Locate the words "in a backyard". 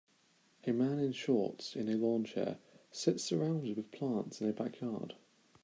4.41-5.13